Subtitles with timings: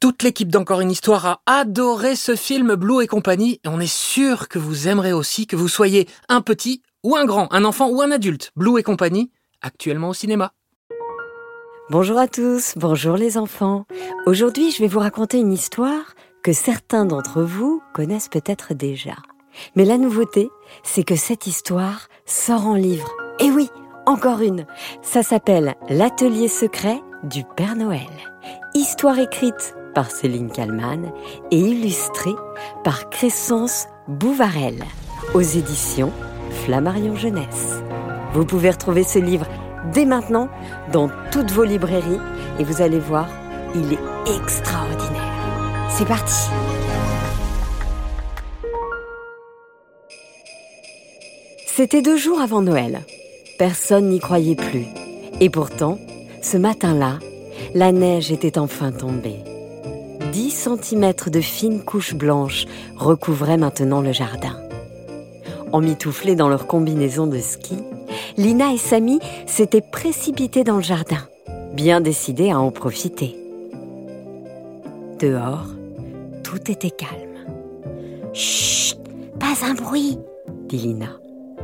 [0.00, 3.92] Toute l'équipe d'Encore une histoire a adoré ce film Blue et compagnie et on est
[3.92, 7.88] sûr que vous aimerez aussi que vous soyez un petit ou un grand, un enfant
[7.88, 8.50] ou un adulte.
[8.56, 9.30] Blue et compagnie,
[9.62, 10.52] actuellement au cinéma.
[11.90, 13.86] Bonjour à tous, bonjour les enfants.
[14.26, 19.16] Aujourd'hui, je vais vous raconter une histoire que certains d'entre vous connaissent peut-être déjà.
[19.76, 20.50] Mais la nouveauté,
[20.82, 23.10] c'est que cette histoire sort en livre.
[23.38, 23.68] Et oui,
[24.06, 24.66] encore une.
[25.02, 28.10] Ça s'appelle L'atelier secret du Père Noël.
[28.74, 31.12] Histoire écrite par Céline Kallmann
[31.50, 32.30] et illustré
[32.82, 34.84] par Crescence Bouvarel
[35.34, 36.12] aux éditions
[36.64, 37.82] Flammarion Jeunesse.
[38.34, 39.46] Vous pouvez retrouver ce livre
[39.92, 40.48] dès maintenant
[40.92, 42.20] dans toutes vos librairies
[42.58, 43.28] et vous allez voir,
[43.74, 45.32] il est extraordinaire.
[45.90, 46.48] C'est parti
[51.66, 53.00] C'était deux jours avant Noël.
[53.58, 54.86] Personne n'y croyait plus.
[55.40, 55.98] Et pourtant,
[56.40, 57.18] ce matin-là,
[57.74, 59.53] la neige était enfin tombée.
[60.34, 60.50] 10
[60.82, 64.58] cm de fines couches blanches recouvraient maintenant le jardin.
[65.70, 67.76] Emmitouflés dans leur combinaison de ski,
[68.36, 71.28] Lina et Samy s'étaient précipités dans le jardin,
[71.72, 73.36] bien décidés à en profiter.
[75.20, 75.68] Dehors,
[76.42, 78.32] tout était calme.
[78.32, 78.98] Chut,
[79.38, 80.18] pas un bruit,
[80.68, 81.10] dit Lina,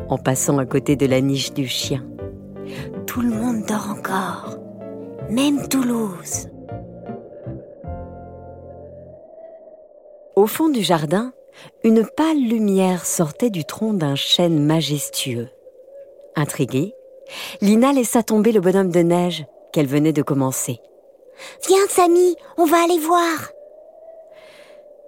[0.09, 2.05] en passant à côté de la niche du chien.
[3.09, 4.59] Tout le monde dort encore,
[5.29, 6.50] même Toulouse.
[10.41, 11.35] Au fond du jardin,
[11.85, 15.51] une pâle lumière sortait du tronc d'un chêne majestueux.
[16.35, 16.95] Intriguée,
[17.61, 20.81] Lina laissa tomber le bonhomme de neige qu'elle venait de commencer.
[21.69, 23.51] Viens, Samy, on va aller voir.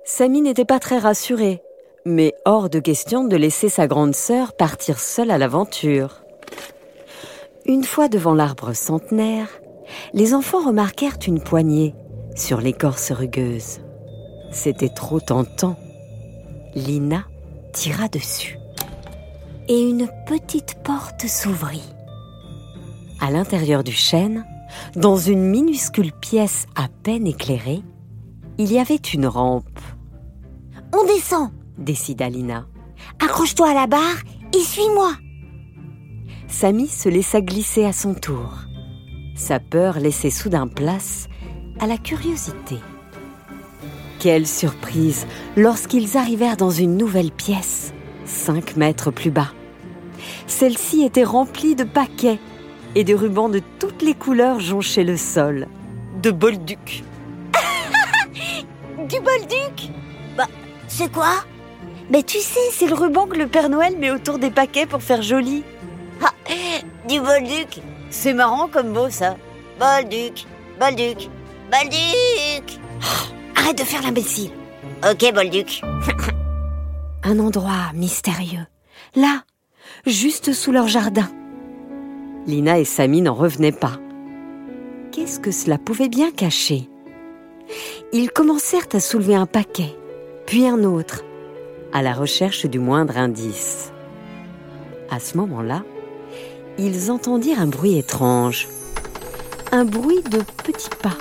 [0.05, 1.62] Samy n'était pas très rassurée,
[2.05, 6.25] mais hors de question de laisser sa grande sœur partir seule à l'aventure.
[7.65, 9.49] Une fois devant l'arbre centenaire,
[10.12, 11.95] les enfants remarquèrent une poignée
[12.37, 13.81] sur l'écorce rugueuse.
[14.53, 15.77] C'était trop tentant.
[16.75, 17.25] Lina
[17.73, 18.59] tira dessus.
[19.69, 21.95] Et une petite porte s'ouvrit.
[23.21, 24.45] À l'intérieur du chêne,
[24.95, 27.83] dans une minuscule pièce à peine éclairée,
[28.59, 29.81] il y avait une rampe.
[30.93, 32.67] On descend, décida Lina.
[33.25, 34.19] Accroche-toi à la barre
[34.55, 35.12] et suis-moi.
[36.49, 38.53] Samy se laissa glisser à son tour.
[39.35, 41.29] Sa peur laissait soudain place
[41.81, 42.77] à la curiosité.
[44.22, 47.93] Quelle surprise lorsqu'ils arrivèrent dans une nouvelle pièce,
[48.25, 49.49] cinq mètres plus bas.
[50.47, 52.38] Celle-ci était remplie de paquets
[52.94, 55.66] et de rubans de toutes les couleurs jonchaient le sol.
[56.22, 57.03] De bolduc.
[59.09, 59.91] du bolduc?
[60.37, 60.47] Bah,
[60.87, 61.43] c'est quoi?
[62.09, 65.03] Mais tu sais, c'est le ruban que le Père Noël met autour des paquets pour
[65.03, 65.65] faire joli.
[66.22, 66.31] Ah,
[67.09, 67.81] du bolduc
[68.11, 69.37] C'est marrant comme mot ça.
[69.81, 70.47] Bolduc,
[70.78, 71.28] bolduc,
[71.72, 72.78] bolduc
[73.57, 74.51] Arrête de faire l'imbécile.
[75.09, 75.83] Ok, Bolduc.
[77.25, 78.67] Un endroit mystérieux.
[79.15, 79.43] Là,
[80.07, 81.29] juste sous leur jardin.
[82.47, 83.99] Lina et Samy n'en revenaient pas.
[85.12, 86.89] Qu'est-ce que cela pouvait bien cacher?
[88.12, 89.97] Ils commencèrent à soulever un paquet,
[90.47, 91.23] puis un autre,
[91.93, 93.93] à la recherche du moindre indice.
[95.11, 95.83] À ce moment-là,
[96.79, 98.67] ils entendirent un bruit étrange.
[99.71, 101.17] Un bruit de petits pas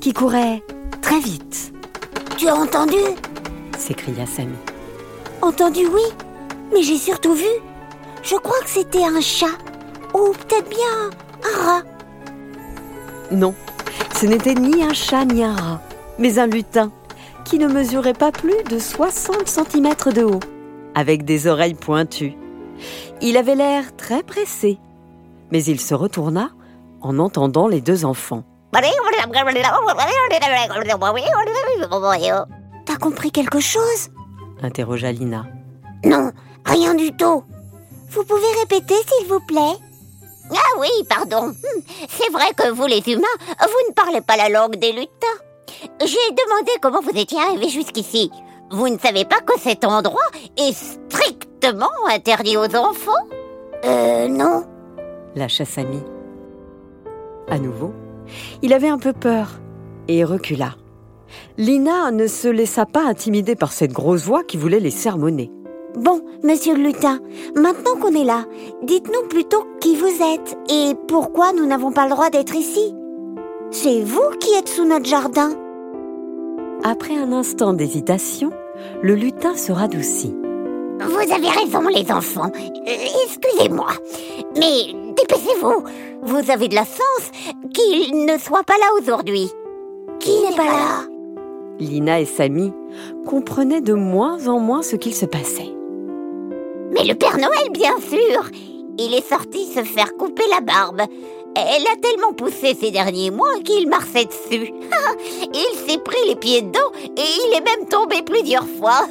[0.00, 0.62] qui couraient
[1.08, 1.72] très vite.
[2.36, 2.98] Tu as entendu?
[3.78, 4.58] S'écria Samy.
[5.40, 6.02] Entendu, oui,
[6.70, 7.48] mais j'ai surtout vu.
[8.22, 9.56] Je crois que c'était un chat,
[10.12, 11.10] ou peut-être bien
[11.44, 11.82] un rat.
[13.30, 13.54] Non,
[14.16, 15.80] ce n'était ni un chat ni un rat,
[16.18, 16.92] mais un lutin
[17.46, 20.40] qui ne mesurait pas plus de 60 cm de haut,
[20.94, 22.34] avec des oreilles pointues.
[23.22, 24.78] Il avait l'air très pressé,
[25.52, 26.50] mais il se retourna
[27.00, 28.44] en entendant les deux enfants.
[32.86, 34.10] T'as compris quelque chose
[34.62, 35.46] interrogea Lina.
[36.04, 36.32] Non,
[36.64, 37.44] rien du tout.
[38.10, 39.76] Vous pouvez répéter, s'il vous plaît
[40.50, 41.48] Ah oui, pardon.
[41.48, 43.26] Hmm, c'est vrai que vous, les humains,
[43.60, 45.38] vous ne parlez pas la langue des lutins.
[46.00, 48.30] J'ai demandé comment vous étiez arrivé jusqu'ici.
[48.70, 50.20] Vous ne savez pas que cet endroit
[50.56, 53.26] est strictement interdit aux enfants?
[53.84, 54.64] Euh, non.
[55.34, 56.02] Lâcha Samy.
[57.48, 57.92] À nouveau,
[58.62, 59.60] il avait un peu peur
[60.08, 60.74] et recula.
[61.56, 65.50] Lina ne se laissa pas intimider par cette grosse voix qui voulait les sermonner.
[65.96, 67.18] Bon, monsieur le lutin,
[67.56, 68.44] maintenant qu'on est là,
[68.82, 72.94] dites-nous plutôt qui vous êtes et pourquoi nous n'avons pas le droit d'être ici.
[73.70, 75.50] C'est vous qui êtes sous notre jardin.
[76.84, 78.50] Après un instant d'hésitation,
[79.02, 80.34] le lutin se radoucit.
[81.00, 82.50] Vous avez raison, les enfants.
[82.54, 83.88] Euh, Excusez-moi.
[84.56, 85.84] Mais dépêchez-vous.
[86.22, 87.30] Vous avez de la chance
[87.72, 89.50] qu'il ne soit pas là aujourd'hui.
[90.20, 91.06] Qui n'est pas là?
[91.78, 92.72] Lina et Samy
[93.26, 95.72] comprenaient de moins en moins ce qu'il se passait.
[96.90, 98.50] Mais le Père Noël, bien sûr.
[98.98, 101.02] Il est sorti se faire couper la barbe.
[101.54, 104.72] Elle a tellement poussé ces derniers mois qu'il marchait dessus.
[105.42, 109.06] il s'est pris les pieds dedans et il est même tombé plusieurs fois.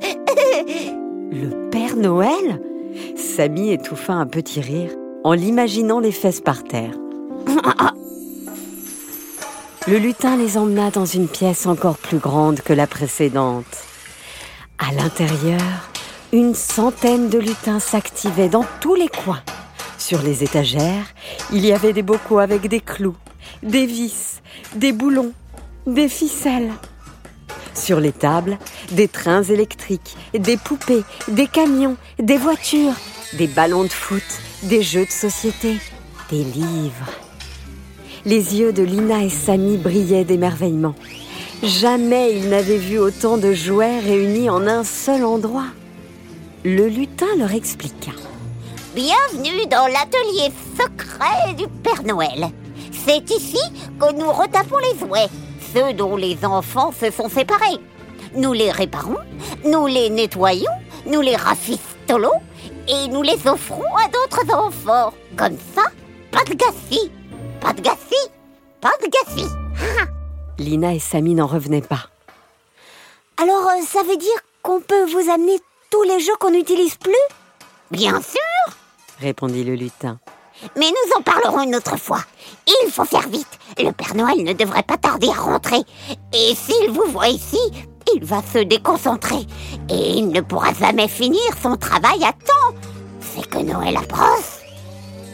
[1.32, 2.60] Le Père Noël?
[3.14, 4.90] Samy étouffa un petit rire
[5.24, 6.92] en l'imaginant les fesses par terre.
[9.86, 13.64] Le lutin les emmena dans une pièce encore plus grande que la précédente.
[14.78, 15.90] À l'intérieur,
[16.32, 19.42] une centaine de lutins s'activaient dans tous les coins.
[19.98, 21.06] Sur les étagères,
[21.52, 23.16] il y avait des bocaux avec des clous,
[23.62, 24.40] des vis,
[24.74, 25.32] des boulons,
[25.86, 26.72] des ficelles.
[27.74, 28.58] Sur les tables,
[28.92, 32.94] des trains électriques, des poupées, des camions, des voitures,
[33.34, 34.22] des ballons de foot,
[34.62, 35.78] des jeux de société,
[36.30, 37.10] des livres.
[38.26, 40.94] Les yeux de Lina et Samy brillaient d'émerveillement.
[41.62, 45.68] Jamais ils n'avaient vu autant de jouets réunis en un seul endroit.
[46.64, 48.12] Le lutin leur expliqua.
[48.94, 52.50] Bienvenue dans l'atelier secret du Père Noël.
[53.06, 53.60] C'est ici
[53.98, 55.28] que nous retapons les jouets,
[55.74, 57.78] ceux dont les enfants se sont séparés.
[58.36, 59.16] Nous les réparons,
[59.64, 60.70] nous les nettoyons,
[61.06, 62.40] nous les rafistolons
[62.90, 65.14] et nous les offrons à d'autres enfants.
[65.36, 65.82] Comme ça,
[66.30, 67.10] pas de gâchis,
[67.60, 68.30] pas de gâchis,
[68.80, 69.50] pas de gâchis.
[70.58, 72.08] Lina et Samy n'en revenaient pas.
[73.40, 75.58] Alors, euh, ça veut dire qu'on peut vous amener
[75.90, 77.14] tous les jeux qu'on n'utilise plus?
[77.90, 78.74] Bien sûr
[79.20, 80.18] répondit le lutin.
[80.76, 82.20] Mais nous en parlerons une autre fois.
[82.66, 83.58] Il faut faire vite.
[83.78, 85.80] Le Père Noël ne devrait pas tarder à rentrer.
[86.34, 87.58] Et s'il vous voit ici,
[88.14, 89.46] il va se déconcentrer.
[89.88, 92.76] Et il ne pourra jamais finir son travail à temps.
[93.20, 94.60] C'est que Noël approche.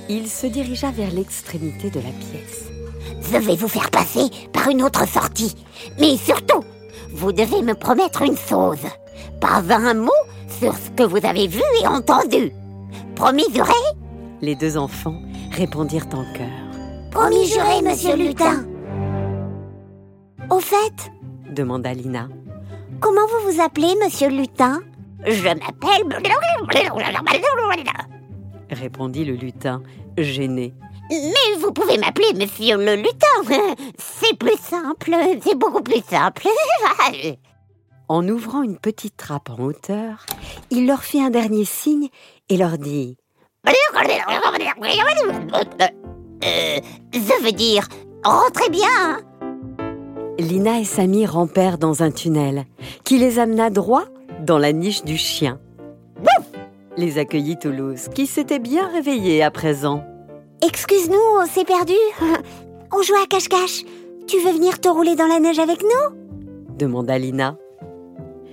[0.09, 2.67] Il se dirigea vers l'extrémité de la pièce.
[3.23, 5.55] Je vais vous faire passer par une autre sortie.
[5.99, 6.63] Mais surtout,
[7.13, 8.79] vous devez me promettre une chose.
[9.41, 10.11] Pas un mot
[10.61, 12.53] sur ce que vous avez vu et entendu.
[13.15, 13.73] Promis juré
[14.43, 15.19] Les deux enfants
[15.53, 16.67] répondirent en chœur.
[17.11, 18.65] Promis juré, monsieur Lutin.
[20.51, 21.11] Au fait,
[21.51, 22.29] demanda Lina.
[23.01, 24.81] Comment vous vous appelez, monsieur Lutin?
[25.25, 26.05] Je m'appelle...
[28.71, 29.83] répondit le lutin,
[30.19, 30.75] gêné.
[31.11, 33.27] Mais vous pouvez m'appeler monsieur le lutin.
[33.99, 36.47] C'est plus simple, c'est beaucoup plus simple.
[38.09, 40.27] En ouvrant une petite trappe en hauteur,
[40.71, 42.09] il leur fit un dernier signe
[42.49, 43.17] et leur dit
[46.45, 46.81] Euh,
[47.13, 47.89] je veux dire,
[48.23, 49.19] rentrez bien.
[50.39, 52.67] Lina et Samy rampèrent dans un tunnel
[53.05, 54.05] qui les amena droit
[54.45, 55.59] dans la niche du chien.
[56.97, 60.03] Les accueillit Toulouse, qui s'était bien réveillé à présent.
[60.67, 61.95] Excuse-nous, on s'est perdu.
[62.93, 63.85] On joue à cache-cache.
[64.27, 66.17] Tu veux venir te rouler dans la neige avec nous?
[66.79, 67.57] demanda Lina.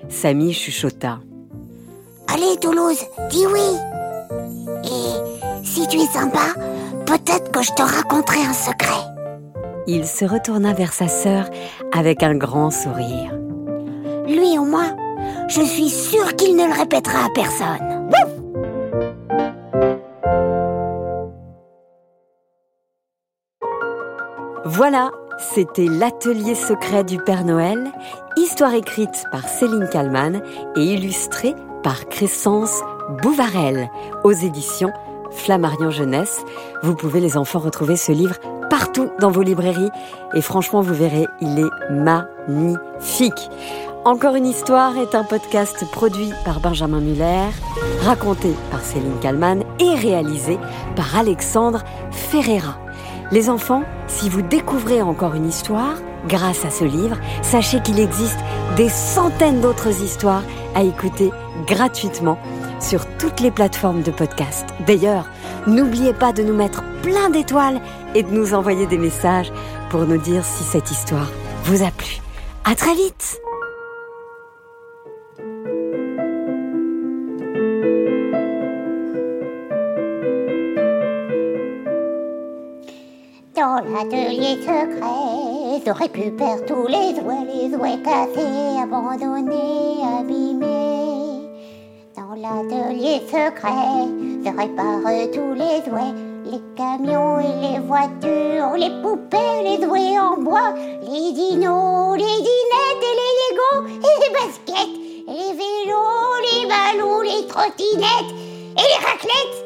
[0.09, 1.19] Samy chuchota.
[2.27, 3.77] Allez, Toulouse, dis oui.
[4.86, 6.53] Et si tu es sympa,
[7.05, 9.12] peut-être que je te raconterai un secret.
[9.86, 11.50] Il se retourna vers sa sœur
[11.92, 13.38] avec un grand sourire.
[14.28, 14.86] Lui ou moi,
[15.50, 18.04] je suis sûre qu'il ne le répétera à personne.
[24.66, 27.92] Voilà, c'était l'atelier secret du Père Noël,
[28.38, 30.42] histoire écrite par Céline Kallmann
[30.78, 32.82] et illustrée par Crescence
[33.22, 33.90] Bouvarel
[34.24, 34.94] aux éditions
[35.36, 36.42] Flammarion Jeunesse.
[36.82, 38.36] Vous pouvez les enfants retrouver ce livre
[38.70, 39.92] partout dans vos librairies
[40.34, 43.50] et franchement vous verrez, il est magnifique.
[44.06, 47.50] Encore une histoire est un podcast produit par Benjamin Muller,
[48.02, 50.58] raconté par Céline Kallmann et réalisé
[50.96, 52.78] par Alexandre Ferreira.
[53.32, 55.96] Les enfants, si vous découvrez encore une histoire,
[56.28, 58.40] grâce à ce livre, sachez qu'il existe
[58.75, 60.44] des centaines d'autres histoires
[60.75, 61.32] à écouter
[61.66, 62.38] gratuitement
[62.84, 64.66] sur toutes les plateformes de podcast.
[64.86, 65.30] D'ailleurs,
[65.68, 67.80] n'oubliez pas de nous mettre plein d'étoiles
[68.13, 69.52] et de nous envoyer des messages
[69.90, 71.32] pour nous dire si cette histoire
[71.63, 72.18] vous a plu.
[72.66, 73.40] À très vite!
[83.56, 91.12] Dans l'atelier secret Ils récupèrent tous les jouets, les cassés, abandonnés, abîmés.
[92.43, 94.03] L'atelier secret
[94.43, 100.35] se réparent tous les jouets, les camions et les voitures, les poupées, les jouets en
[100.41, 106.67] bois, les dinos, les dinettes et les Legos, et les baskets, et les vélos, les
[106.67, 108.35] ballons, les trottinettes,
[108.75, 109.62] et les raclettes.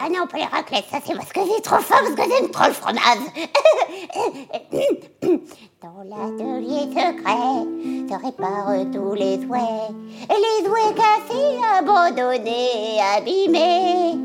[0.00, 2.50] Ah non, pas les raclettes, ça c'est parce que j'ai trop faim, parce que j'aime
[2.50, 3.18] trop le fromage.
[5.82, 7.64] Dans l'atelier secret
[8.08, 9.88] se réparent tous les jouets,
[10.28, 14.18] et les jouets cassés, abandonnés, abîmés.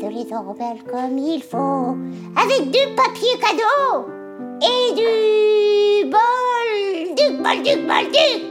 [0.00, 1.96] Se les embelle comme il faut,
[2.36, 4.08] avec du papier cadeau
[4.62, 8.42] et du bol, duc, bol, duc, bol, duc.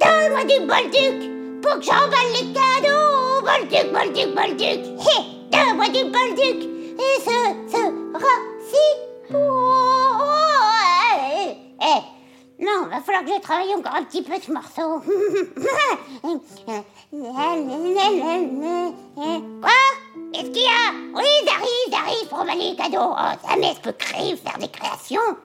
[0.00, 3.40] Donne-moi du bol, duc, pour que j'emballe les cadeaux.
[3.42, 4.80] Bol, duc, bol, duc, bol, duc.
[5.64, 7.52] donne-moi du bol, duc, et ce.
[11.24, 15.00] Eh, eh, non, va falloir que je travaille encore un petit peu ce morceau.
[19.60, 19.70] Quoi?
[20.32, 20.92] Qu'est-ce qu'il y a?
[21.14, 23.12] Oui, j'arrive, j'arrive pour emballer les cadeaux.
[23.12, 25.36] Oh, jamais je peux créer, faire des créations.